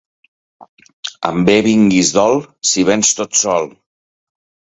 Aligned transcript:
En 1.31 1.43
bé 1.49 1.57
vinguis 1.67 2.11
dol, 2.17 2.41
si 2.71 2.87
vens 2.89 3.13
tot 3.19 3.37
sol. 3.43 3.69